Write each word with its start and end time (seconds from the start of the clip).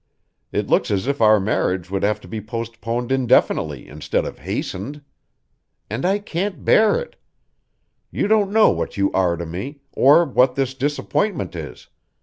It 0.51 0.67
looks 0.67 0.89
as 0.89 1.05
if 1.05 1.21
our 1.21 1.39
marriage 1.39 1.91
would 1.91 2.01
have 2.01 2.19
to 2.21 2.27
be 2.27 2.41
postponed 2.41 3.11
indefinitely 3.11 3.87
instead 3.87 4.25
of 4.25 4.39
hastened. 4.39 5.03
And 5.91 6.07
I 6.07 6.17
can't 6.17 6.65
bear 6.65 6.99
it. 6.99 7.17
You 8.09 8.27
don't 8.27 8.51
know 8.51 8.71
what 8.71 8.97
you 8.97 9.11
are 9.11 9.37
to 9.37 9.45
me, 9.45 9.81
or 9.91 10.25
what 10.25 10.55
this 10.55 10.73
disappointment 10.73 11.55
is. 11.55 11.85